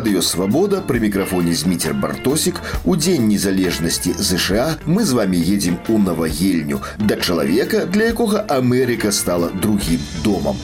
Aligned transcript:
радыёвабода 0.00 0.80
пры 0.80 1.00
мікрафоне 1.00 1.54
зміцер 1.54 1.94
бартосік 1.94 2.60
у 2.84 2.96
дзень 2.96 3.28
незалежнасці 3.28 4.14
ЗША 4.18 4.78
мы 4.86 5.04
з 5.04 5.12
вами 5.12 5.36
едзем 5.36 5.78
у 5.88 5.98
навагельню 5.98 6.80
да 6.98 7.16
чалавека 7.16 7.86
для 7.86 8.12
якога 8.12 8.44
Амерыка 8.48 9.12
стала 9.12 9.50
другім 9.50 10.00
домам 10.24 10.56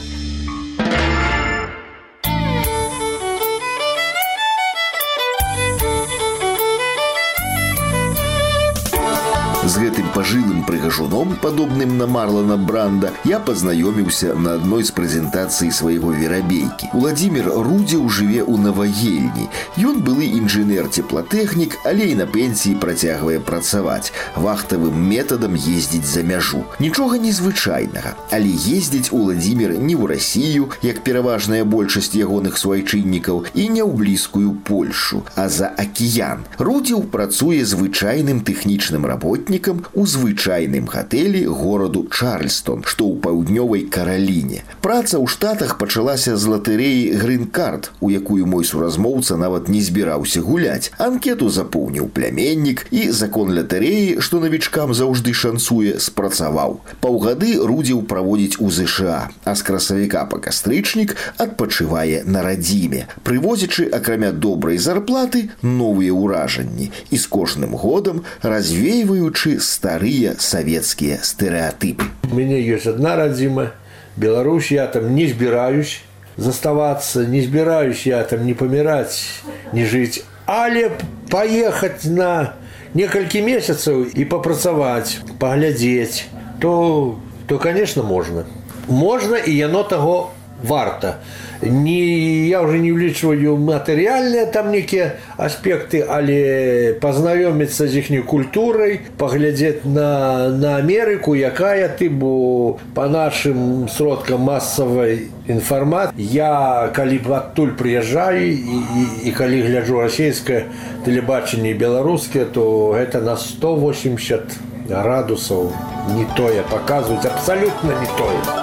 З 9.76 9.78
гэтым 9.78 10.08
пажылым 10.14 10.64
прыгажуном, 10.66 11.36
падобным 11.42 11.96
на 11.98 12.06
Марлана 12.06 12.56
Бранда, 12.56 13.12
я 13.24 13.38
пазнаёміўся 13.38 14.34
на 14.34 14.54
адной 14.58 14.82
з 14.82 14.90
прэзентацый 14.90 15.70
свайго 15.70 16.10
верабейкі. 16.10 16.90
Владимир 16.92 17.46
Рудзеў 17.46 18.08
жыве 18.08 18.42
ў 18.42 18.58
навагельні. 18.58 19.46
Ён 19.78 20.02
былы 20.02 20.26
інжынер-цеплатэхнік, 20.40 21.78
але 21.86 22.10
і 22.10 22.18
на 22.18 22.26
пенсіі 22.26 22.74
працягвае 22.82 23.38
працаваць. 23.38 24.10
Вахтавым 24.34 24.98
метадам 24.98 25.54
ездзіць 25.54 26.10
за 26.10 26.26
мяжу. 26.26 26.64
Нічога 26.82 27.22
незвычайнага. 27.22 28.18
Але 28.34 28.50
ездзіць 28.50 29.14
Владимир 29.14 29.78
не 29.78 29.94
ў 29.94 30.10
Расію, 30.10 30.74
як 30.82 31.06
пераважная 31.06 31.62
большасць 31.64 32.18
ягоных 32.18 32.58
свайчыннікаў, 32.58 33.46
і 33.54 33.68
не 33.68 33.86
ў 33.86 33.94
блізкую 33.94 34.58
Польшу, 34.66 35.22
а 35.36 35.48
за 35.48 35.70
акіян. 35.78 36.42
Рудзеў 36.58 37.06
працуе 37.06 37.62
звычайным 37.62 38.42
тэхнічным 38.42 39.06
работнікам 39.06 39.65
работнікам 39.66 39.84
у 39.94 40.06
звычайным 40.06 40.86
гатэлі 40.86 41.46
гораду 41.46 42.06
Чарльстон, 42.10 42.84
што 42.86 43.10
ў 43.10 43.18
паўднёвай 43.18 43.90
караліне. 43.90 44.62
Праца 44.80 45.18
ў 45.18 45.26
штатах 45.26 45.78
пачалася 45.82 46.36
з 46.38 46.46
латарэі 46.46 47.18
грын-карт, 47.18 47.90
у 47.98 48.10
якую 48.10 48.46
мой 48.46 48.62
суразмоўца 48.62 49.34
нават 49.34 49.66
не 49.66 49.82
збіраўся 49.82 50.46
гуляць. 50.46 50.94
Анкету 50.98 51.50
запоўніў 51.50 52.06
пляменнік 52.14 52.86
і 52.94 53.10
закон 53.10 53.50
латарэі, 53.50 54.22
што 54.22 54.38
навічкам 54.38 54.94
заўжды 54.94 55.34
шансуе, 55.34 55.98
спрацаваў. 55.98 56.78
Паўгады 57.02 57.58
рудзіў 57.58 58.06
праводзіць 58.06 58.62
у 58.62 58.70
ЗША, 58.70 59.34
а 59.42 59.54
з 59.58 59.62
красавіка 59.66 60.22
па 60.30 60.38
кастрычнік 60.38 61.16
адпачывае 61.42 62.22
на 62.30 62.46
радзіме, 62.46 63.10
прывозячы 63.26 63.90
акрамя 63.90 64.30
добрай 64.30 64.78
зарплаты 64.78 65.50
новыя 65.62 66.14
ўражанні 66.14 66.92
і 67.10 67.16
з 67.18 67.26
кожным 67.26 67.74
годам 67.74 68.22
развейваючы 68.42 69.32
старые 69.59 70.35
советские 70.39 71.19
стереотипы. 71.21 72.03
У 72.31 72.35
меня 72.35 72.57
есть 72.57 72.87
одна 72.87 73.15
родима, 73.15 73.71
Беларусь, 74.15 74.71
я 74.71 74.87
там 74.87 75.15
не 75.15 75.27
збираюсь 75.27 76.01
заставаться, 76.37 77.25
не 77.25 77.41
збираюсь 77.41 78.05
я 78.05 78.23
там 78.23 78.45
не 78.45 78.53
помирать, 78.53 79.27
не 79.73 79.85
жить, 79.85 80.23
але 80.45 80.91
поехать 81.29 82.05
на 82.05 82.53
несколько 82.93 83.41
месяцев 83.41 84.13
и 84.13 84.23
попрацаваць, 84.23 85.19
поглядеть, 85.39 86.27
то, 86.61 87.19
то 87.47 87.57
конечно, 87.57 88.03
можно. 88.03 88.45
Можно, 88.87 89.35
и 89.35 89.51
яно 89.51 89.83
того 89.83 90.33
варта 90.62 91.18
не 91.62 92.48
я 92.48 92.62
уже 92.62 92.78
не 92.78 92.90
ўлічваю 92.92 93.56
матэрыяльныя 93.58 94.46
там 94.46 94.70
некія 94.70 95.18
аспекты 95.36 96.02
але 96.02 96.98
пазнаёміцца 97.02 97.86
з 97.86 98.02
іхняй 98.02 98.22
культурай 98.22 99.00
паглядзець 99.18 99.84
на 99.84 100.48
на 100.50 100.76
Амерыку 100.78 101.34
якая 101.34 101.88
ты 101.88 102.10
бо 102.10 102.78
по 102.94 103.06
нашим 103.08 103.88
сродкам 103.88 104.46
массавай 104.46 105.28
інфармат 105.46 106.14
я 106.16 106.90
калі 106.94 107.18
б 107.18 107.34
адтуль 107.34 107.74
прыязджаю 107.78 108.50
і, 108.50 108.78
і, 109.02 109.06
і 109.28 109.30
калі 109.32 109.62
гляджу 109.66 110.00
расійскае 110.00 110.66
тэлебачанне 111.04 111.74
беларускае 111.74 112.46
то 112.46 112.94
гэта 112.94 113.20
на 113.20 113.36
180 113.36 114.58
градусаў 114.90 115.72
не 116.14 116.26
тое 116.36 116.62
паказваюць 116.70 117.26
абсалютна 117.26 117.98
не 117.98 118.10
тое 118.18 118.55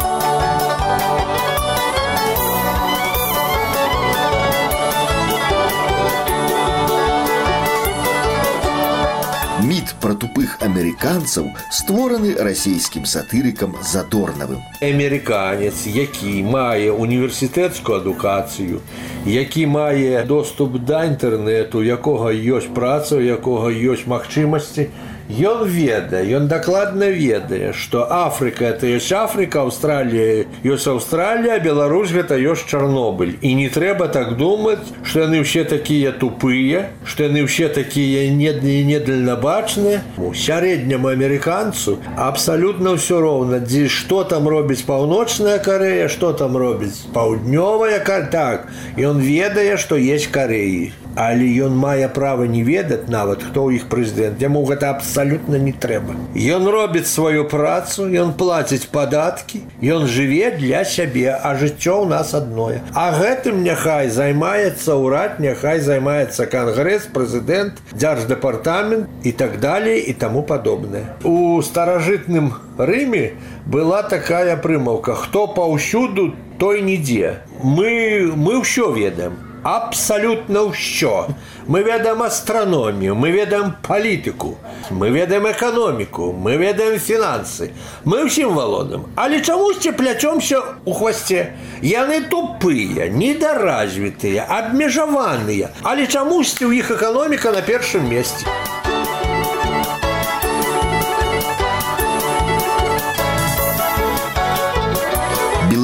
пра 10.03 10.15
тупых 10.15 10.57
амерыканцаў 10.65 11.49
створаны 11.71 12.35
расійскім 12.35 13.05
сатырыкам 13.05 13.75
задорнавым. 13.81 14.59
Амерыканец, 14.81 15.87
які 15.87 16.43
мае 16.43 16.91
універсітэцкую 16.91 17.99
адукацыю, 17.99 18.81
які 19.25 19.65
мае 19.65 20.23
доступ 20.25 20.79
да 20.83 21.05
інтэрнэту, 21.05 21.83
якога 21.83 22.33
ёсць 22.33 22.67
праца, 22.73 23.19
якога 23.19 23.71
ёсць 23.71 24.05
магчымасці, 24.05 24.89
Ён 25.29 25.67
ведае, 25.69 26.25
ён 26.33 26.47
дакладна 26.49 27.05
ведае, 27.13 27.69
што 27.77 28.07
Афрыка 28.09 28.65
это 28.65 28.87
ёсць 28.89 29.13
Афрыка, 29.13 29.61
Аўстралія 29.61 30.49
ёсць 30.65 30.89
Аўстралія, 30.89 31.59
Беларусь 31.61 32.09
гэта 32.09 32.33
ёсць 32.33 32.65
Чарнобыль. 32.65 33.37
І 33.41 33.53
не 33.53 33.69
трэба 33.69 34.07
так 34.09 34.37
думаць, 34.37 34.81
што 35.05 35.29
яны 35.29 35.45
ўсе 35.45 35.69
такія 35.69 36.11
тупыя, 36.17 36.89
што 37.05 37.29
яны 37.29 37.45
ўсе 37.45 37.69
такія 37.69 38.25
недальнабачныя. 38.33 40.01
У 40.17 40.33
сярэдняму 40.33 41.13
амерыканцу 41.13 42.01
абсалютна 42.17 42.97
ўсё 42.97 43.21
роўна, 43.21 43.61
дзе 43.61 43.85
што 43.85 44.23
там 44.25 44.49
робіць 44.49 44.81
паўночная 44.89 45.59
карея, 45.61 46.09
што 46.09 46.33
там 46.33 46.57
робіць 46.57 47.05
паўднёвая 47.13 48.01
так. 48.33 48.65
Ён 48.97 49.21
ведае, 49.21 49.77
што 49.77 49.93
есть 49.93 50.33
кареі 50.33 50.89
але 51.14 51.46
ён 51.66 51.76
мае 51.78 52.08
права 52.08 52.46
не 52.50 52.62
ведаць 52.66 53.06
нават 53.08 53.42
хто 53.42 53.68
ў 53.68 53.80
іх 53.80 53.86
прэзідэнт. 53.92 54.42
Яму 54.42 54.64
гэта 54.68 54.90
абсалютна 54.94 55.60
не 55.62 55.72
трэба. 55.72 56.16
Ён 56.34 56.68
робіць 56.68 57.06
сваю 57.10 57.46
працу 57.48 58.08
ён 58.10 58.34
плаціць 58.38 58.90
падаткі 58.90 59.62
ён 59.82 60.06
жыве 60.10 60.50
для 60.58 60.84
сябе 60.84 61.30
а 61.34 61.54
жыццё 61.54 62.02
ў 62.02 62.10
нас 62.10 62.34
адное. 62.34 62.82
А 62.94 63.12
гэтым 63.14 63.62
няхай 63.62 64.10
займаецца 64.10 64.98
ўрад 64.98 65.40
няхай 65.44 65.80
займаецца 65.80 66.46
кангрэс 66.50 67.08
прэзідэнт 67.14 67.80
дзярждэпартамент 67.94 69.26
і 69.26 69.32
так 69.32 69.60
далей 69.60 70.02
і 70.02 70.12
таму 70.12 70.42
падобнае. 70.42 71.06
У 71.22 71.62
старажытным 71.62 72.54
рыме 72.78 73.34
была 73.66 74.02
такая 74.02 74.56
прымаўка 74.56 75.14
хто 75.14 75.46
паўсюду 75.46 76.34
той 76.58 76.82
нідзе 76.82 77.40
мы 77.62 78.32
мы 78.36 78.60
ўсё 78.60 78.92
ведаем 78.92 79.53
абсалютна 79.63 80.71
ўсё. 80.71 81.27
Мы 81.67 81.83
ведаем 81.83 82.23
астраномію, 82.23 83.15
мы 83.15 83.31
ведаем 83.31 83.73
палітыку, 83.83 84.57
мы 84.89 85.09
ведаем 85.09 85.47
эканоміку, 85.47 86.31
мы 86.33 86.57
ведаем 86.57 86.99
фінансы. 86.99 87.71
Мы 88.05 88.25
ўсім 88.25 88.55
валодам, 88.55 89.05
але 89.15 89.41
чамусьці 89.41 89.91
пляцёмся 89.91 90.63
ў 90.85 90.93
хвасце. 90.93 91.53
Яны 91.81 92.25
тупыя, 92.31 93.09
недаразвітыя, 93.09 94.47
абмежаваныя, 94.49 95.69
але 95.83 96.07
чамусьці 96.07 96.65
ў 96.65 96.79
іх 96.79 96.91
эканоміка 96.91 97.51
на 97.51 97.61
першым 97.61 98.09
месцы. 98.09 98.45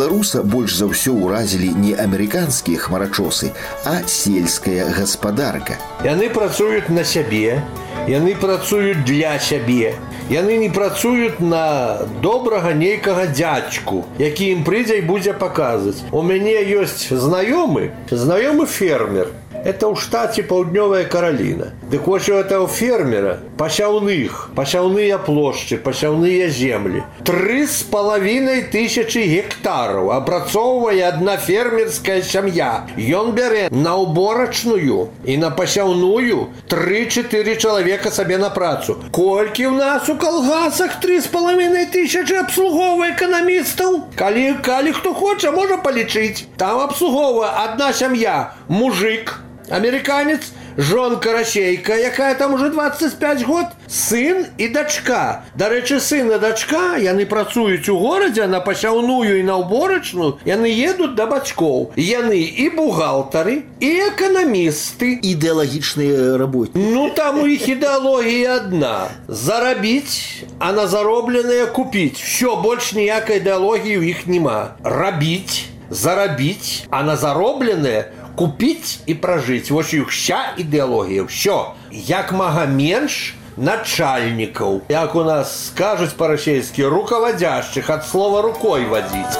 беларуса 0.09 0.41
больш 0.43 0.75
за 0.75 0.89
ўсё 0.89 1.13
ўразілі 1.13 1.69
не 1.77 1.93
амерыканскія 1.93 2.81
хмарачосы, 2.81 3.53
а 3.85 4.01
сельская 4.09 4.89
гаспадарка. 4.89 5.77
Яны 6.01 6.29
працуюць 6.33 6.89
на 6.89 7.05
сябе, 7.05 7.61
яны 8.09 8.35
працуюць 8.35 9.05
для 9.05 9.37
сябе. 9.39 9.93
Яны 10.25 10.57
не 10.57 10.73
працуюць 10.73 11.37
на 11.37 12.01
добрага 12.21 12.73
нейкага 12.73 13.29
дзядзьку, 13.29 14.05
які 14.17 14.57
ім 14.57 14.63
прыйдзе 14.65 14.97
і 14.97 15.05
будзе 15.05 15.37
паказваць. 15.37 16.01
У 16.09 16.25
мяне 16.25 16.57
ёсць 16.65 17.13
знаёмы, 17.13 17.93
знаёмы 18.09 18.65
фермер, 18.65 19.29
Это 19.65 19.89
ў 19.89 19.97
штаце 19.97 20.43
паўднёвая 20.45 21.09
караліна. 21.09 21.71
Дык 21.91 22.07
вось 22.07 22.29
у 22.29 22.33
этого 22.33 22.67
фермера 22.67 23.39
пасяўных, 23.57 24.49
пасяўныя 24.55 25.17
плошчы, 25.17 25.77
пасяўныя 25.77 26.49
землі. 26.49 27.03
Тры 27.23 27.65
з 27.67 27.83
палавінай 27.91 28.63
тысячи 28.73 29.23
гектараў 29.31 30.11
апрацоўвае 30.15 31.01
адна 31.07 31.37
фермерская 31.37 32.21
сям'я. 32.21 32.87
Ён 32.97 33.31
бярэ 33.37 33.69
на 33.71 33.95
ўборачную 34.01 35.09
і 35.23 35.37
на 35.37 35.51
пасяўную 35.51 36.49
тры-чатыры 36.71 37.55
чалавека 37.55 38.11
сабе 38.11 38.37
на 38.37 38.49
працу. 38.49 38.97
Колькі 39.11 39.71
ў 39.71 39.79
нас 39.79 40.09
у 40.09 40.17
калгасах 40.19 40.99
тры 40.99 41.21
з 41.21 41.31
палавінай 41.31 41.87
тысячи 41.93 42.35
абслугоўвае 42.41 43.13
эканамістаў. 43.15 44.15
Калі 44.15 44.59
калі 44.65 44.91
хто 44.91 45.13
хоча, 45.13 45.51
можа 45.51 45.77
палічыць. 45.77 46.45
Там 46.57 46.79
абслугоўвае 46.83 47.49
адна 47.65 47.93
сям'я, 47.93 48.53
мужик, 48.67 49.39
американец, 49.69 50.51
жонка 50.80 51.32
расейка, 51.32 51.94
якая 51.94 52.34
там 52.34 52.54
уже 52.54 52.70
25 52.70 53.42
год, 53.44 53.66
сын 53.86 54.46
і 54.58 54.68
дачка. 54.68 55.44
Дарэчы, 55.54 56.00
сын 56.00 56.32
і 56.32 56.38
дачка, 56.40 56.96
яны 56.96 57.26
працуюць 57.26 57.88
у 57.92 57.98
горадзе 58.00 58.46
на 58.46 58.60
пасяўную 58.64 59.40
і 59.40 59.44
на 59.44 59.60
ўборачную, 59.60 60.40
яны 60.48 60.72
едуць 60.72 61.14
да 61.14 61.26
бацькоў. 61.26 61.92
Яны 61.96 62.40
і 62.40 62.68
бухгалтары, 62.76 63.68
і 63.80 63.90
эканамісты. 64.08 65.20
Ідэалагічныя 65.20 66.38
работы. 66.40 66.72
Ну 66.74 67.10
там 67.10 67.44
у 67.44 67.46
іх 67.46 67.68
ідэалогія 67.68 68.64
адна. 68.64 69.12
Зарабіць, 69.28 70.44
а 70.58 70.72
на 70.72 70.86
заробленае 70.86 71.66
купіць. 71.66 72.16
Все, 72.16 72.56
больш 72.56 72.92
ніякай 72.96 73.44
ідэалогіі 73.44 74.00
ў 74.00 74.04
іх 74.16 74.26
няма. 74.26 74.80
Рабіць, 74.82 75.68
зарабіць, 75.90 76.86
а 76.90 77.02
на 77.02 77.16
заробленае 77.16 78.12
купіць 78.35 78.99
і 79.05 79.15
пражыць. 79.15 79.71
Вось 79.71 79.93
іх 79.93 80.09
вся 80.09 80.53
ідэалогія. 80.57 81.23
Все. 81.23 81.75
Як 81.91 82.31
мага 82.31 82.65
менш, 82.65 83.35
начальнікаў 83.57 84.81
як 84.89 85.15
у 85.15 85.23
нас 85.23 85.67
скажуць 85.67 86.13
па-расейскі 86.19 86.91
руководящих 86.91 87.89
ад 87.89 88.03
слова 88.03 88.41
рукой 88.41 88.85
вадзіць 88.85 89.39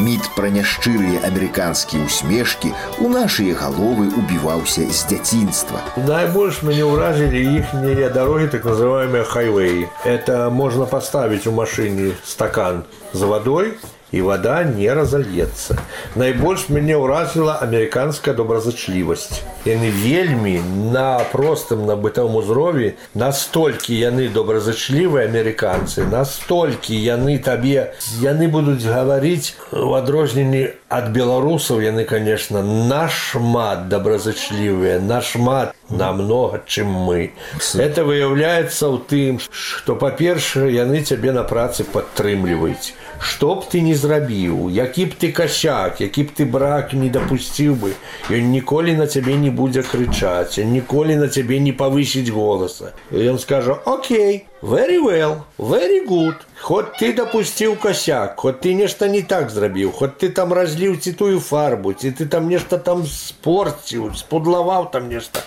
Міт 0.00 0.26
пра 0.34 0.48
няшчырыя 0.48 1.20
амерыканскія 1.28 2.02
усмешкі 2.08 2.72
у 3.04 3.10
нашыя 3.12 3.54
галовы 3.54 4.08
убіваўся 4.16 4.88
з 4.88 5.04
дзяцінства. 5.12 5.82
Найбольш 6.08 6.62
мяне 6.64 6.88
ўражылі 6.88 7.36
іхнія 7.60 8.08
дарогі 8.08 8.48
так 8.48 8.64
называемыя 8.64 9.28
хайвеі. 9.28 9.86
Это 10.08 10.48
можна 10.48 10.88
паставіць 10.88 11.44
у 11.46 11.52
машыне 11.52 12.16
стакан 12.24 12.88
з 13.12 13.28
вадой 13.28 13.76
і 14.12 14.22
вода 14.22 14.64
не 14.64 14.90
разольецца. 14.94 15.78
Найбольш 16.18 16.68
мяне 16.68 16.98
ўразіла 16.98 17.58
амерыканская 17.62 18.34
добразычлівасць. 18.34 19.42
Яны 19.64 19.90
вельмі 19.94 20.58
на 20.90 21.22
простым 21.32 21.86
на 21.86 21.94
бытавым 21.94 22.40
узрове 22.42 22.96
настолькі 23.14 23.94
яны 23.94 24.28
добразычлівыя 24.28 25.30
амерыканцы, 25.30 26.06
настолькі 26.10 26.96
яны 26.96 27.38
табе 27.38 27.94
яны 28.18 28.50
будуць 28.50 28.82
гаварыць 28.82 29.54
у 29.70 29.94
адрозненні 29.94 30.74
ад 30.90 31.12
беларусаў 31.14 31.80
яны 31.86 32.04
конечно 32.04 32.62
нашмат 32.62 33.86
добразычлівыя 33.88 34.98
нашмат 34.98 35.73
намного 35.90 36.62
чым 36.66 36.90
мы 37.08 37.32
это 37.74 38.04
выяўляецца 38.04 38.84
ў 38.86 38.96
тым 39.12 39.38
што 39.50 39.96
па-першае 40.02 40.70
яны 40.76 41.02
цябе 41.02 41.32
на 41.36 41.44
працы 41.52 41.86
падтрымліваюць 41.96 42.94
што 43.20 43.54
б 43.56 43.68
ты 43.72 43.80
не 43.84 43.94
зрабіў 43.94 44.68
які 44.72 45.06
б 45.12 45.18
ты 45.22 45.32
касяк 45.32 46.00
які 46.00 46.24
б 46.28 46.36
ты 46.36 46.46
брак 46.56 46.94
не 46.96 47.10
дапусціў 47.16 47.74
бы 47.82 47.92
ён 48.30 48.52
ніколі 48.54 48.94
на 49.00 49.06
цябе 49.06 49.36
не 49.36 49.50
будзе 49.50 49.82
крычаць 49.82 50.62
ніколі 50.76 51.16
на 51.22 51.28
цябе 51.28 51.58
не 51.66 51.72
павысіць 51.72 52.30
голаса 52.30 52.94
ён 53.12 53.38
скажа 53.38 53.76
Окей 53.84 54.46
very 54.62 54.98
well 54.98 55.44
very 55.58 56.00
good 56.06 56.46
Хоть 56.60 56.92
ты 57.00 57.12
дапусціў 57.16 57.76
косяк 57.76 58.40
хоть 58.40 58.60
ты 58.60 58.74
нешта 58.74 59.08
не 59.08 59.22
так 59.22 59.50
зрабіў 59.50 59.92
хоть 59.92 60.16
ты 60.18 60.28
там 60.28 60.52
разліў 60.52 60.96
ці 60.96 61.12
тую 61.12 61.40
фарбу 61.40 61.92
ці 61.92 62.10
ты 62.12 62.26
там 62.26 62.48
нешта 62.48 62.78
там 62.78 63.04
спорціў 63.06 64.12
спудлаваў 64.14 64.90
там 64.92 65.08
нешта 65.08 65.44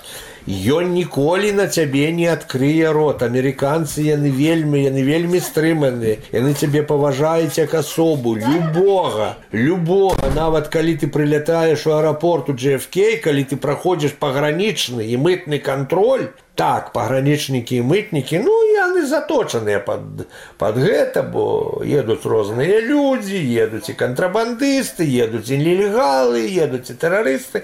Ён 0.48 0.92
ніколі 0.92 1.52
на 1.56 1.68
цябе 1.68 2.12
не 2.12 2.28
адкрые 2.28 2.92
рот 2.92 3.24
амерыканцы 3.24 4.04
яны 4.04 4.28
вельмі 4.28 4.84
яны 4.84 5.04
вельмі 5.08 5.40
стрыманыя 5.40 6.20
яны 6.36 6.52
цябе 6.54 6.84
паважаюць 6.84 7.56
як 7.58 7.74
асобу 7.80 8.36
любога 8.36 9.38
любога 9.56 10.34
нават 10.36 10.68
калі 10.68 11.00
ты 11.00 11.08
прылятаеш 11.08 11.88
у 11.88 11.96
аэрапорту 11.96 12.60
JFK 12.60 13.24
калі 13.24 13.48
ты 13.48 13.56
праходзіш 13.56 14.20
пагранічны 14.20 15.08
і 15.08 15.16
мытны 15.16 15.64
кантроль 15.64 16.28
так 16.56 16.92
пагранічнікі 16.94 17.80
і 17.80 17.86
мытнікі 17.90 18.40
ну 18.44 18.54
яны 18.78 19.06
заточаныя 19.10 19.80
под 19.80 20.28
под 20.58 20.78
гэта 20.78 21.24
бо 21.24 21.82
едуць 21.82 22.26
розныя 22.30 22.78
людзі 22.84 23.40
едуць 23.64 23.90
і 23.90 23.98
кантрабандысты 23.98 25.08
едуць 25.08 25.50
і 25.50 25.58
нелегалы 25.58 26.46
едуць 26.46 26.94
і 26.94 26.98
тэрарысты 27.00 27.64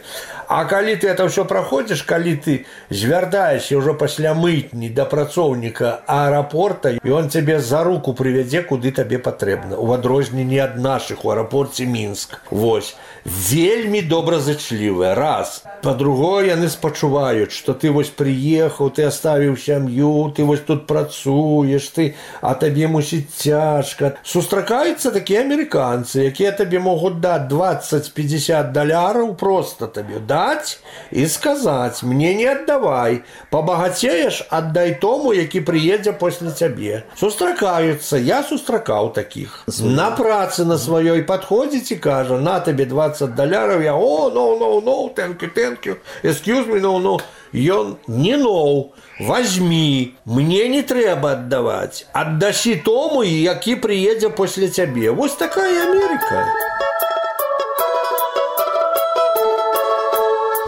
А 0.53 0.65
калі 0.65 0.95
ты 0.95 1.09
это 1.13 1.27
ўсё 1.29 1.45
праходзіш 1.45 2.03
калі 2.03 2.35
ты 2.37 2.65
звярдаешся 2.89 3.77
ўжо 3.77 3.93
пасля 3.93 4.33
мытні 4.33 4.89
да 4.89 5.05
працоўніка 5.05 6.01
аэрапорта 6.07 6.97
і 7.03 7.09
он 7.09 7.29
цябе 7.29 7.59
за 7.59 7.83
руку 7.83 8.13
прывядзе 8.13 8.63
куды 8.63 8.91
табе 8.91 9.19
патрэбна 9.19 9.77
у 9.77 9.91
адрозненні 9.93 10.59
ад 10.59 10.77
нашых 10.77 11.25
у 11.25 11.31
аэрапорце 11.35 11.85
мінск 11.85 12.39
Вось 12.49 12.95
вельмі 13.25 14.01
добразычлівая 14.01 15.15
раз 15.15 15.63
по-другое 15.83 16.49
яны 16.49 16.69
спачуваюць 16.69 17.51
что 17.51 17.73
ты 17.73 17.91
вось 17.91 18.09
приехал 18.09 18.39
прыехаў 18.39 18.89
ты 18.95 19.03
оставіў 19.03 19.57
сям'ю 19.57 20.33
ты 20.35 20.43
вось 20.43 20.61
тут 20.61 20.87
працуеш 20.87 21.89
ты 21.89 22.15
а 22.41 22.53
табе 22.55 22.87
мусіць 22.87 23.29
цяжка 23.35 24.15
сустракаюцца 24.23 25.11
такія 25.11 25.43
амерыканцы 25.43 26.29
якія 26.29 26.51
табе 26.51 26.79
могуць 26.79 27.19
даць 27.19 27.49
20-50 27.51 28.71
даляраў 28.71 29.35
просто 29.35 29.87
табе 29.87 30.19
даць 30.43 30.79
і 31.11 31.25
сказаць 31.27 32.03
мне 32.03 32.33
не 32.33 32.47
аддавай 32.51 33.21
пабагацееш 33.49 34.43
аддай 34.49 34.95
тому 35.01 35.33
які 35.33 35.63
прыедзе 35.71 36.13
после 36.13 36.51
цябе 36.51 37.03
сустракаюцца 37.15 38.17
я 38.17 38.43
сустракаў 38.43 39.11
таких 39.13 39.63
на 39.79 40.11
працы 40.11 40.65
на 40.65 40.77
сваёй 40.77 41.23
подходзіць 41.23 41.91
і 41.91 42.01
кажа 42.03 42.39
на 42.39 42.59
табе 42.59 42.85
20 42.85 43.35
даляраў 43.35 43.81
я 43.81 43.95
о 43.95 44.29
no, 44.29 44.45
no, 44.59 44.81
no, 44.81 44.97
thank 45.15 45.41
you, 45.41 45.49
thank 45.53 45.85
you. 45.85 45.97
excuse 46.23 46.67
me 46.67 46.79
no, 46.79 46.99
no 46.99 47.19
ён 47.53 47.97
не 48.07 48.37
ноў 48.37 48.93
возьми 49.19 50.15
мне 50.25 50.67
не 50.69 50.81
трэба 50.83 51.31
аддаваць 51.31 52.05
аддасі 52.13 52.75
тому 52.85 53.23
які 53.23 53.75
прыедзе 53.75 54.29
после 54.29 54.69
цябе 54.69 55.11
вось 55.11 55.33
такая 55.33 55.89
Америка 55.89 56.45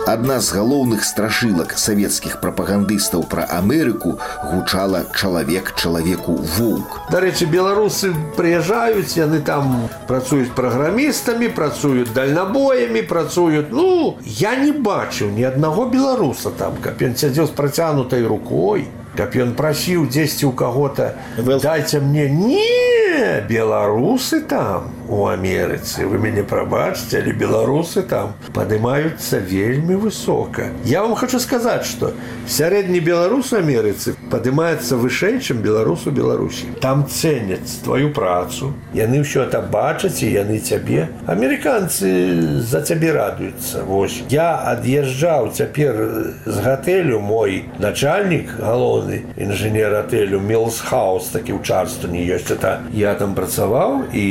Адна 0.08 0.40
з 0.42 0.56
галоўных 0.58 1.06
страшылак 1.06 1.78
савецкіх 1.78 2.40
прапагандыстаў 2.42 3.22
пра 3.32 3.46
Амерыку 3.58 4.18
гучала 4.44 5.04
чалавек 5.16 5.72
чалавеку 5.78 6.36
воўк. 6.58 6.98
Дарэчы, 7.14 7.46
беларусы 7.46 8.12
прыязджаюць, 8.36 9.14
яны 9.16 9.42
там 9.46 9.88
працуюць 10.10 10.50
праграмістамі, 10.58 11.52
працуюць 11.54 12.10
дальнабоямі, 12.18 13.02
працуюць. 13.08 13.70
Ну, 13.70 14.18
я 14.26 14.56
не 14.56 14.72
бачыў 14.72 15.32
ні 15.38 15.46
аднаго 15.52 15.86
беларуса 15.86 16.50
там, 16.50 16.82
каб 16.82 16.98
ён 17.02 17.16
сядзеў 17.16 17.48
з 17.48 17.56
працянутай 17.56 18.26
рукой, 18.26 18.90
каб 19.18 19.36
ён 19.36 19.54
прасіў 19.60 20.08
дзесьці 20.08 20.50
ў 20.50 20.54
каго-то 20.56 21.14
дайце 21.38 22.00
мне 22.00 22.30
не 22.32 23.44
беларусы 23.48 24.42
там 24.42 24.90
у 25.08 25.28
Амерыцы 25.28 26.06
вы 26.08 26.18
мяне 26.18 26.44
прабачце 26.44 27.20
але 27.22 27.34
беларусы 27.34 28.04
там 28.04 28.34
падымаюцца 28.56 29.40
вельмі 29.40 29.96
высока 29.96 30.72
я 30.86 31.02
вам 31.02 31.16
хочу 31.16 31.40
сказаць 31.40 31.86
что 31.86 32.14
сярэдні 32.48 33.00
беларус 33.00 33.54
Амерыцы 33.54 34.16
падымаецца 34.32 34.96
вышэй 34.98 35.40
чым 35.40 35.62
беларусу 35.62 36.12
Беларусі 36.12 36.72
там 36.82 37.06
цэняць 37.08 37.84
твою 37.84 38.14
працу 38.14 38.74
яны 38.94 39.22
ўсё 39.26 39.44
это 39.48 39.62
бачаць 39.62 40.24
і 40.24 40.32
яны 40.32 40.60
цябе 40.60 41.10
амерыканцы 41.28 42.62
за 42.62 42.82
цябе 42.82 43.12
радуюцца 43.12 43.84
Вось 43.84 44.22
я 44.30 44.56
ад'язджаў 44.72 45.52
цяпер 45.52 46.00
з 46.46 46.58
гатэлю 46.64 47.20
мой 47.20 47.66
начальнік 47.80 48.56
галоўны 48.60 49.24
інжынер 49.36 49.96
атэлю 50.06 50.40
мелсхаус 50.40 51.34
такі 51.36 51.58
ў 51.58 51.62
чарстве 51.66 52.12
ёсць 52.12 52.52
это 52.52 52.82
я 52.94 53.14
там 53.16 53.36
працаваў 53.36 54.12
і 54.14 54.26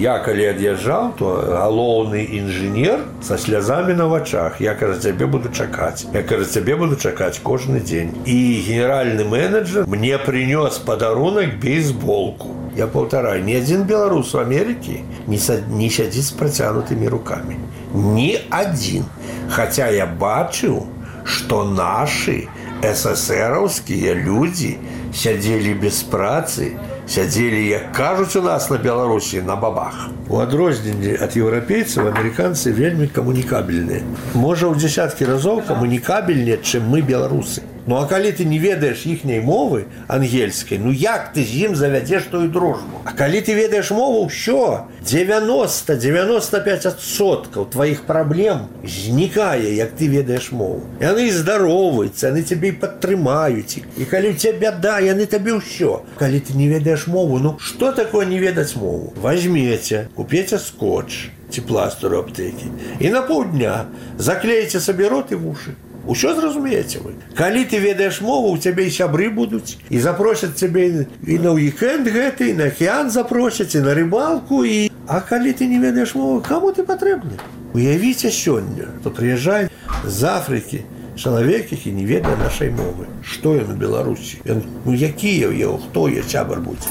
як 0.00 0.19
калі 0.20 0.44
ад'язджаў 0.52 1.12
то 1.18 1.28
галоўны 1.56 2.20
інжынер 2.38 3.00
са 3.24 3.38
слязамі 3.40 3.94
на 3.96 4.06
вачах 4.06 4.60
я 4.60 4.74
кажа 4.74 4.98
цябе 5.00 5.26
буду 5.26 5.48
чакаць 5.48 6.04
я 6.12 6.22
кажа 6.22 6.44
цябе 6.44 6.76
буду 6.76 6.96
чакаць 6.96 7.40
кожны 7.42 7.80
дзень 7.80 8.12
і 8.24 8.36
генеральны 8.68 9.24
менеджер 9.24 9.86
мне 9.86 10.18
прынёс 10.18 10.78
падарунак 10.84 11.56
бейсболку 11.62 12.52
я 12.76 12.86
паўтараю 12.86 13.44
ні 13.44 13.56
адзін 13.56 13.86
беларус 13.88 14.34
у 14.34 14.42
Амерыкі 14.42 15.00
не 15.26 15.38
са, 15.38 15.62
не 15.68 15.88
сядзіць 15.88 16.28
з 16.28 16.36
працянутымі 16.36 17.08
руками 17.08 17.56
ні 17.94 18.36
адзін 18.50 19.08
хаця 19.48 19.88
я 19.88 20.04
бачыў 20.06 20.84
что 21.24 21.64
нашы 21.64 22.48
сссраўскія 22.84 24.14
людзі 24.14 24.76
сядзелі 25.14 25.72
без 25.80 26.02
працы 26.02 26.76
і 26.76 26.89
сядзелі 27.06 27.60
як 27.68 27.92
кажуць 27.92 28.36
у 28.36 28.42
нас 28.42 28.70
на 28.70 28.78
беларусі 28.88 29.42
на 29.46 29.56
бабах 29.56 30.08
у 30.28 30.42
адрозненні 30.42 31.14
ад 31.26 31.36
еўрапейцаў 31.38 32.10
амерыканцы 32.10 32.74
вельмі 32.74 33.06
камунікабельныя 33.06 34.02
можа 34.34 34.66
ў 34.66 34.74
десяткі 34.86 35.30
разоў 35.30 35.62
камунікабельнее 35.70 36.58
чым 36.62 36.90
мы 36.90 37.02
беларусы 37.02 37.62
Ну 37.86 37.96
а 37.96 38.06
калі 38.10 38.32
ты 38.34 38.44
не 38.44 38.58
ведаеш 38.58 39.06
іхняй 39.06 39.40
мовы 39.40 39.86
ангельскай 40.08 40.78
ну 40.78 40.90
як 40.90 41.30
ты 41.34 41.44
з 41.46 41.70
ім 41.70 41.76
завядзеш 41.78 42.26
тую 42.30 42.48
дружбу 42.50 42.98
А 43.04 43.12
калі 43.12 43.40
ты 43.40 43.54
ведаеш 43.54 43.90
мову 43.94 44.26
ўсё 44.26 44.90
90 45.06 45.94
95 45.94 46.86
адсоткаў 46.90 47.68
тваіх 47.70 48.02
праблем 48.10 48.66
знікае 48.82 49.76
як 49.76 49.94
ты 49.94 50.10
ведаеш 50.10 50.50
мову 50.50 50.82
яны 50.98 51.30
здароваюцца 51.30 52.34
яны 52.34 52.42
цябе 52.42 52.74
і 52.74 52.78
падтрымаюць 52.82 53.78
і 53.78 54.04
калі 54.10 54.34
у 54.34 54.36
тебя 54.36 54.58
бяда 54.66 54.98
яны 54.98 55.30
табе 55.30 55.54
ўсё 55.54 56.02
калі 56.18 56.42
ты 56.42 56.58
не 56.58 56.66
ведаеш 56.66 57.06
мову 57.06 57.38
ну 57.38 57.56
что 57.62 57.92
такое 57.92 58.26
не 58.26 58.42
ведаць 58.42 58.74
мову 58.74 59.14
возьмеце 59.22 60.08
купеце 60.18 60.58
скотч 60.58 61.30
ці 61.50 61.62
пластыру 61.70 62.18
аптэкі 62.26 62.70
і 62.98 63.10
на 63.14 63.22
паўдня 63.22 63.86
заклеіце 64.18 64.82
сабе 64.82 65.06
рот 65.12 65.30
і 65.30 65.38
вушы 65.38 65.78
Усё 66.10 66.34
зразумееце 66.38 67.00
вы. 67.02 67.18
Калі 67.34 67.64
ты 67.66 67.78
ведаеш 67.82 68.20
мову, 68.20 68.54
у 68.54 68.58
цябе 68.58 68.86
і 68.86 68.94
сябры 68.94 69.26
будуць 69.28 69.78
і 69.90 69.98
запросяць 69.98 70.54
цябе 70.54 71.06
і 71.26 71.38
на 71.42 71.50
уікенд 71.50 72.06
гэты, 72.06 72.50
і 72.50 72.54
на 72.54 72.70
акеан 72.70 73.10
запросяць 73.10 73.74
і 73.74 73.82
на 73.82 73.94
рыбалку 73.94 74.62
і 74.62 74.90
А 75.08 75.20
калі 75.20 75.52
ты 75.52 75.66
не 75.66 75.78
ведаеш 75.78 76.14
мову, 76.14 76.40
каму 76.42 76.72
ты 76.72 76.82
патрэбны? 76.82 77.38
Уявіце 77.74 78.30
сёння, 78.30 78.90
то 79.02 79.10
прыязджай 79.10 79.70
з 80.02 80.24
Афрыкі 80.24 80.82
чалавек, 81.14 81.70
які 81.70 81.92
не 81.92 82.04
ведае 82.04 82.36
нашай 82.36 82.70
мовы. 82.70 83.06
Што 83.22 83.54
ён 83.54 83.70
у 83.72 83.76
Беларусі? 83.78 84.42
Ён, 84.46 84.66
ну 84.84 84.94
якія 84.94 85.50
ў 85.50 85.62
яго, 85.62 85.78
хто 85.78 86.08
я 86.10 86.22
цябар 86.26 86.58
будзе? 86.58 86.90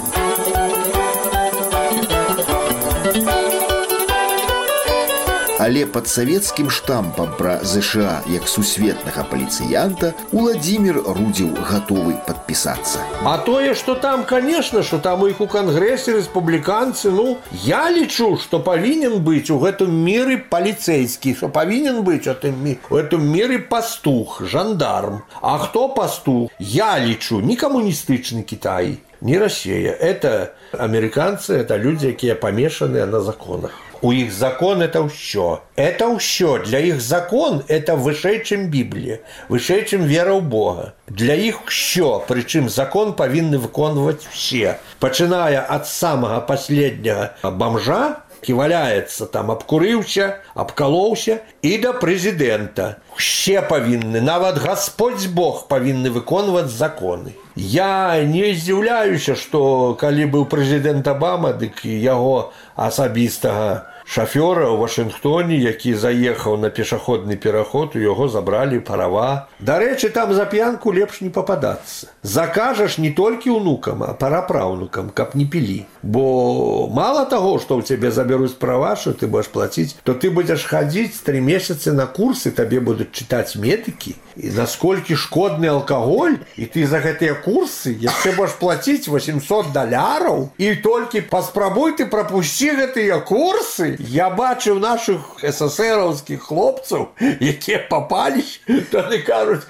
Але 5.60 5.86
пад 5.88 6.08
савецкім 6.12 6.68
штампам 6.70 7.32
пра 7.40 7.54
ЗША 7.64 8.20
як 8.28 8.48
сусветнага 8.52 9.24
паліцыянта 9.32 10.12
Уладзімир 10.36 11.00
Рудзіў 11.00 11.56
гатовы 11.70 12.18
падпісацца. 12.28 13.00
А 13.24 13.38
тое, 13.40 13.72
што 13.72 13.96
там, 13.96 14.26
конечно, 14.28 14.84
што 14.84 15.00
там 15.00 15.24
у 15.24 15.30
іх 15.32 15.40
у 15.40 15.48
кангрэсе 15.48 16.18
рэспубліканцы, 16.18 17.08
ну 17.08 17.38
я 17.64 17.88
лічу, 17.88 18.36
што 18.36 18.60
павінен 18.60 19.24
быць 19.24 19.48
у 19.48 19.60
гэтым 19.64 19.96
міры 19.96 20.44
паліцейскі, 20.44 21.36
што 21.40 21.48
павінен 21.48 22.04
быць 22.04 22.28
у 22.28 22.36
гэтым, 22.36 22.60
у 22.92 23.00
гэтым 23.00 23.24
міры 23.24 23.64
пастух, 23.64 24.42
жандарм. 24.44 25.24
А 25.40 25.58
хто 25.58 25.88
пастух? 25.88 26.52
Я 26.60 27.00
лічу 27.00 27.40
не 27.40 27.56
камуністычны 27.56 28.44
Кітай, 28.44 29.00
не 29.22 29.38
Россия. 29.38 29.92
Это 29.92 30.54
американцы, 30.72 31.54
это 31.54 31.78
люди, 31.78 32.08
якія 32.08 32.36
памешаныя 32.36 33.06
на 33.06 33.22
законах 33.22 33.72
у 34.06 34.14
іх 34.14 34.32
закон 34.34 34.82
это 34.82 35.02
ўсё 35.02 35.62
это 35.76 36.08
ўсё 36.14 36.62
для 36.64 36.80
іх 36.80 37.02
закон 37.02 37.64
это 37.68 37.96
вышэй 37.96 38.44
чым 38.46 38.68
біблія 38.70 39.18
вышэй 39.50 39.82
чым 39.82 40.06
вера 40.06 40.36
ў 40.36 40.42
бога 40.46 40.94
для 41.08 41.34
іх 41.34 41.66
ўсё 41.66 42.22
прычым 42.28 42.70
закон 42.70 43.16
павінны 43.18 43.58
выконваць 43.58 44.28
все 44.30 44.78
пачыная 45.00 45.66
ад 45.78 45.88
самага 45.88 46.42
последняга 46.46 47.34
бомжа 47.42 48.22
валяецца 48.54 49.26
там 49.26 49.50
абкурыўся 49.52 50.28
абкалоўся 50.54 51.40
і 51.62 51.78
да 51.82 51.94
прэзідэнта 51.98 53.02
все 53.18 53.62
павінны 53.62 54.22
нават 54.22 54.62
гасподь 54.62 55.28
бог 55.34 55.66
павінны 55.72 56.12
выконваць 56.14 56.70
законы 56.70 57.34
я 57.56 58.22
не 58.22 58.54
здзіўляюся 58.54 59.36
што 59.40 59.98
калі 60.00 60.30
быў 60.38 60.46
прэзідэнт 60.46 61.08
абама 61.08 61.54
дык 61.54 61.86
яго 61.86 62.52
асабістага 62.76 63.89
шафёра 64.06 64.70
ў 64.70 64.78
Вашынгтоне, 64.78 65.58
які 65.58 65.94
заехаў 65.98 66.58
на 66.62 66.70
пешаходны 66.70 67.36
пераход, 67.36 67.96
у 67.96 68.00
яго 68.00 68.30
забралі 68.30 68.80
парава. 68.80 69.50
Дарэчы, 69.60 70.10
там 70.10 70.34
за 70.34 70.46
п'янку 70.46 70.94
лепш 70.94 71.22
не 71.22 71.30
пападацца. 71.30 72.08
Закажаш 72.22 72.98
не 72.98 73.10
толькі 73.10 73.58
ўнукам, 73.58 74.04
а 74.06 74.14
парапраўнукам, 74.14 75.10
каб 75.10 75.34
не 75.36 75.46
пілі. 75.46 75.86
Бо 76.04 76.88
мала 76.88 77.26
таго, 77.26 77.58
што 77.60 77.82
ў 77.82 77.84
цябе 77.84 78.14
забяруць 78.14 78.58
права, 78.62 78.96
што 78.96 79.14
ты 79.18 79.26
будаш 79.28 79.50
плаціць, 79.50 79.98
то 80.06 80.14
ты 80.14 80.30
будзеш 80.30 80.70
хадзіць 80.70 81.26
тры 81.26 81.42
месяцы 81.42 81.92
на 81.92 82.06
курсы, 82.06 82.54
табе 82.54 82.80
будуць 82.80 83.10
чытаць 83.10 83.58
метыкі. 83.58 84.14
І 84.38 84.52
насколькі 84.52 85.16
шкодны 85.16 85.72
алкаголь, 85.72 86.44
і 86.60 86.66
ты 86.70 86.86
за 86.86 87.00
гэтыя 87.00 87.40
курсы 87.42 87.96
яшчэ 87.96 88.36
будаш 88.36 88.60
плаціць 88.60 89.08
800 89.08 89.72
даляраў 89.72 90.52
і 90.60 90.76
толькі 90.84 91.24
паспрабуй 91.32 91.96
ты 91.96 92.06
прапусці 92.06 92.76
гэтыя 92.76 93.20
курсы, 93.24 93.89
я 94.00 94.30
бачыў 94.30 94.80
наших 94.80 95.44
эсэсэраўскіх 95.44 96.48
хлопцаў 96.48 97.08
якія 97.20 97.80
попалі 97.90 98.44
тады 98.92 99.20
кажуць 99.28 99.66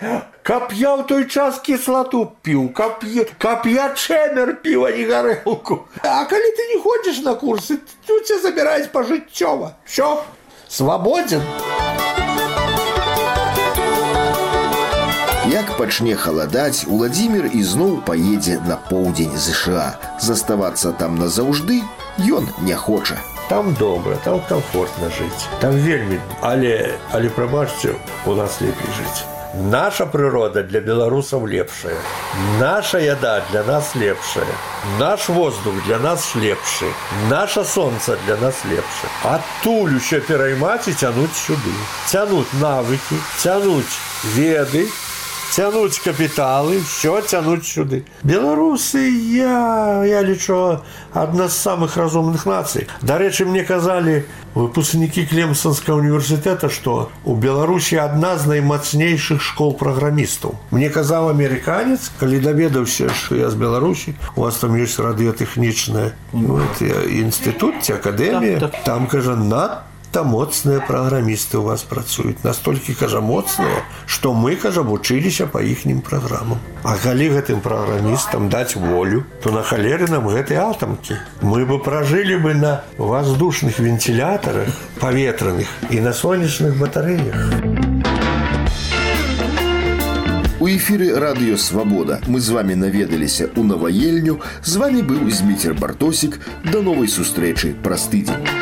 каб 0.46 0.74
я 0.78 0.94
ў 0.94 1.08
той 1.10 1.26
час 1.26 1.60
кіслату 1.66 2.36
піў 2.46 2.70
каб 2.78 3.04
я, 3.10 3.26
каб 3.40 3.66
я 3.66 3.90
чэмер 3.96 4.62
піва 4.62 4.92
не 4.96 5.06
гарэлку 5.10 5.86
А 6.04 6.26
калі 6.30 6.50
ты 6.60 6.68
не 6.74 6.80
ходзіш 6.82 7.24
на 7.26 7.36
курсы 7.36 7.80
тут 8.06 8.28
ця 8.28 8.40
забіраюць 8.40 8.92
пажыццёва 8.94 9.76
все 9.86 10.22
свабодзен 10.70 11.42
Як 15.46 15.78
пачне 15.78 16.16
халадаць, 16.18 16.84
Уладзімир 16.90 17.46
ізноў 17.54 18.02
паедзе 18.08 18.58
на 18.66 18.76
поўдзень 18.90 19.38
ЗША. 19.38 19.94
Заставацца 20.20 20.92
там 20.92 21.22
назаўжды 21.22 21.80
ён 22.18 22.50
не 22.66 22.74
хоча 22.74 23.22
там 23.50 23.74
добра 23.80 24.16
там 24.24 24.42
комфортна 24.50 25.10
жыць 25.10 25.48
там 25.62 25.72
вельмі 25.72 26.20
але 26.42 26.98
але 27.12 27.30
прабачце 27.30 27.96
у 28.26 28.36
нас 28.36 28.62
лепей 28.62 28.94
жыць 28.98 29.26
наша 29.56 30.06
прырода 30.06 30.64
для 30.64 30.80
беларусаў 30.82 31.46
лепшая 31.48 31.96
наша 32.60 33.00
яда 33.00 33.42
для 33.52 33.64
нас 33.64 33.96
лепшая 33.96 34.56
наш 35.00 35.30
воздух 35.30 35.74
для 35.86 36.00
нас 36.00 36.36
лепшы 36.36 36.92
наша 37.30 37.64
солнце 37.64 38.18
для 38.26 38.38
нас 38.38 38.66
лепша 38.66 39.08
адтуль 39.24 39.96
усё 39.96 40.20
пераймаць 40.20 40.88
і 40.88 40.94
цянуць 40.94 41.38
сюды 41.40 41.76
цянуць 42.08 42.52
навыкі 42.60 43.22
цянуць 43.38 43.96
веды 44.36 44.88
цянуць 45.56 46.00
капіталы 46.04 46.82
все 46.84 47.22
цянуць 47.22 47.64
сюды 47.64 48.04
беларусы 48.28 49.08
я 49.32 50.04
я 50.04 50.22
лічу 50.22 50.84
адна 51.14 51.48
з 51.48 51.56
самых 51.56 51.96
разумных 51.96 52.44
нацый 52.46 52.90
дарэчы 53.02 53.48
мне 53.48 53.64
казалі 53.64 54.26
выпускнікі 54.56 55.24
клемсонска 55.32 55.96
універсітэта 55.96 56.68
што 56.68 57.10
у 57.24 57.36
беларусі 57.40 58.04
адна 58.04 58.36
з 58.36 58.52
наймацнейшых 58.52 59.40
школ 59.40 59.74
праграмістаў 59.80 60.60
мне 60.76 60.92
казаў 60.92 61.32
амерыканец 61.32 62.12
калі 62.20 62.44
даведаўся 62.44 63.08
що 63.16 63.40
я 63.40 63.50
з 63.50 63.56
беларусі 63.56 64.16
у 64.36 64.44
вас 64.44 64.60
там 64.60 64.76
ёсць 64.76 65.00
радыётэхнічная 65.00 66.12
ну, 66.36 66.60
інстытут 67.24 67.80
ці 67.80 67.96
акадэмія 67.96 68.60
так, 68.60 68.72
так. 68.72 68.84
там 68.84 69.08
кажа 69.08 69.40
на 69.40 69.88
та 70.16 70.24
моцныя 70.24 70.80
праграмісты 70.80 71.58
у 71.60 71.64
вас 71.68 71.82
працуюць 71.84 72.40
настолькі 72.48 72.94
кажа 72.96 73.20
моцныя 73.20 73.84
што 74.08 74.32
мы 74.32 74.56
кажа 74.56 74.80
вучыліся 74.80 75.44
па 75.44 75.60
іхнім 75.60 76.00
праграмам 76.00 76.62
А 76.88 76.96
калі 76.96 77.28
гэтым 77.36 77.60
праграмістам 77.60 78.48
даць 78.48 78.80
волю 78.80 79.26
то 79.44 79.52
на 79.52 79.60
халеры 79.60 80.08
нам 80.08 80.32
гэтай 80.32 80.64
атамкі 80.64 81.20
мы 81.42 81.66
бы 81.68 81.84
пражылі 81.84 82.40
бы 82.48 82.54
на 82.56 82.72
воздушных 82.98 83.80
вентилятарах 83.84 84.72
паветраных 85.04 85.68
і 85.90 86.00
на 86.00 86.14
сонечных 86.14 86.80
батареях 86.80 87.36
У 90.64 90.70
эфіры 90.72 91.12
радыё 91.20 91.58
свабода 91.58 92.22
мы 92.28 92.40
з 92.40 92.56
вами 92.56 92.80
наведаліся 92.80 93.52
ў 93.52 93.68
наваельню 93.68 94.40
з 94.64 94.80
вами 94.80 95.04
быў 95.04 95.28
зміцер 95.28 95.76
бартосік 95.76 96.40
да 96.72 96.80
новай 96.80 97.12
сустрэчы 97.12 97.76
праз 97.84 98.08
тыдзень 98.08 98.59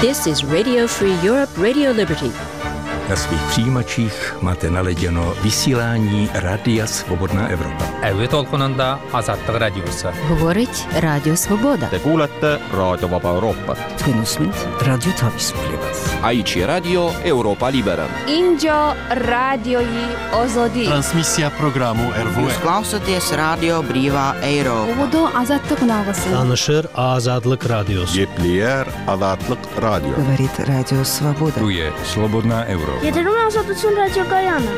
This 0.00 0.24
is 0.26 0.40
Radio 0.48 0.88
Free 0.88 1.12
Europe, 1.20 1.52
Radio 1.60 1.92
Liberty. 1.92 2.32
Na 3.08 3.16
svých 3.16 3.40
přijímačích 3.48 4.36
máte 4.40 4.70
naleděno 4.70 5.34
vysílání 5.42 6.30
Rádia 6.34 6.86
Svobodná 6.86 7.48
Evropa. 7.48 7.84
Evi 8.02 8.28
a 8.80 9.00
Azat 9.12 9.38
se. 9.90 10.08
Hovoriť 10.10 10.88
Rádio 10.92 11.36
Svoboda. 11.36 11.88
Te 11.88 11.98
kuulete 11.98 12.58
Raadio 12.72 13.08
Vaba 13.08 13.32
Euroopat. 13.32 13.78
Kõnusmid 14.00 14.56
rádio 14.80 15.12
Tavismaa. 15.20 15.69
Aici 16.21 16.63
Radio 16.65 17.11
Europa 17.23 17.67
Liberă. 17.67 18.05
Injo 18.37 18.93
radioi 19.09 19.85
ozodi. 20.43 20.85
Transmisija 20.85 21.49
programu 21.49 22.03
RVS. 22.25 22.53
Klausāties 22.63 23.35
Radio 23.35 23.81
Brīvā 23.81 24.33
Eiropa. 24.43 25.03
Udo 25.03 25.29
azatlık 25.41 25.79
kulağısı. 25.79 26.31
Tanışır 26.31 26.85
Azadlık 26.95 27.69
Radyosu. 27.69 28.15
Gepleyer 28.15 28.87
Azadlık 29.07 29.59
Radyo. 29.81 30.09
Говорит 30.15 30.59
Радио 30.59 31.03
Свобода. 31.03 31.59
Tu 31.59 31.71
je 31.71 31.91
Slobodná 32.13 32.65
Evropa. 32.65 33.05
Yeterim 33.05 33.45
Azad 33.47 33.69
uchun 33.69 33.95
Radio 33.95 34.23
Gayana. 34.29 34.71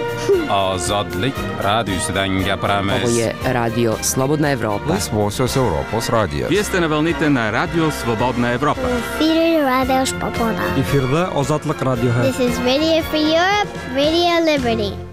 Ozodlik 0.73 1.33
radiosidan 1.63 2.43
gapiramiz. 2.43 3.03
Ovo 3.03 3.09
je 3.19 3.35
Radio 3.53 3.95
Slobodna 4.01 4.51
Evropa. 4.51 4.99
Svosios 4.99 5.55
Europos 5.55 6.09
radijas. 6.09 6.51
Vi 6.51 6.63
ste 6.63 6.81
na 6.81 6.87
volnite 6.87 7.29
na 7.29 7.49
Radio 7.51 7.91
Svobodna 7.91 8.51
Evropa. 8.53 8.81
Efiri 8.81 9.50
This 12.22 12.40
is 12.40 12.58
Radio 12.60 13.02
for 13.02 13.16
Europe, 13.16 13.70
Radio 13.94 14.44
Liberty. 14.44 15.11